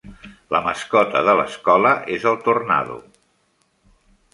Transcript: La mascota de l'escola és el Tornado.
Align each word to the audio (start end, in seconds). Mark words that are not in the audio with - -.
La 0.55 0.61
mascota 0.67 1.21
de 1.29 1.37
l'escola 1.41 1.93
és 2.19 2.29
el 2.33 2.41
Tornado. 2.49 3.01